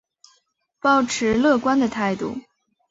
[0.79, 2.35] 抱持乐观的态度